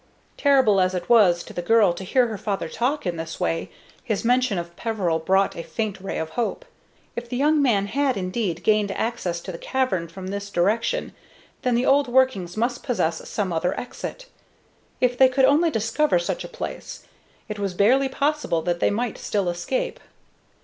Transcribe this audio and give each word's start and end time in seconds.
Terrible 0.35 0.81
as 0.81 0.95
it 0.95 1.07
was 1.09 1.43
to 1.43 1.53
the 1.53 1.61
girl 1.61 1.93
to 1.93 2.03
hear 2.03 2.25
her 2.25 2.37
father 2.39 2.67
talk 2.67 3.05
in 3.05 3.17
this 3.17 3.39
way, 3.39 3.69
his 4.03 4.25
mention 4.25 4.57
of 4.57 4.75
Peveril 4.75 5.19
brought 5.19 5.55
a 5.55 5.61
faint 5.61 6.01
ray 6.01 6.17
of 6.17 6.29
hope. 6.31 6.65
If 7.15 7.29
the 7.29 7.37
young 7.37 7.61
man 7.61 7.85
had 7.85 8.17
indeed 8.17 8.63
gained 8.63 8.89
access 8.93 9.39
to 9.41 9.51
the 9.51 9.59
cavern 9.59 10.07
from 10.07 10.29
this 10.29 10.49
direction, 10.49 11.13
then 11.61 11.75
the 11.75 11.85
old 11.85 12.07
workings 12.07 12.57
must 12.57 12.81
possess 12.81 13.29
some 13.29 13.53
other 13.53 13.79
exit. 13.79 14.25
If 14.99 15.19
they 15.19 15.29
could 15.29 15.45
only 15.45 15.69
discover 15.69 16.17
such 16.17 16.43
a 16.43 16.47
place, 16.47 17.05
it 17.47 17.59
was 17.59 17.75
barely 17.75 18.09
possible 18.09 18.63
that 18.63 18.79
they 18.79 18.89
might 18.89 19.19
still 19.19 19.49
escape. 19.49 19.99